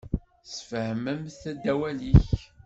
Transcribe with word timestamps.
Sefhem-d 0.53 1.63
awal-ik. 1.71 2.27